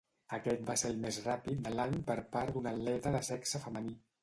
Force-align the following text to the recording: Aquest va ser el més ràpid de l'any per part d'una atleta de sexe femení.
Aquest 0.35 0.63
va 0.69 0.75
ser 0.81 0.89
el 0.93 0.97
més 1.03 1.19
ràpid 1.25 1.61
de 1.67 1.75
l'any 1.81 1.95
per 2.09 2.17
part 2.33 2.57
d'una 2.57 2.75
atleta 2.81 3.15
de 3.19 3.23
sexe 3.31 3.65
femení. 3.71 3.97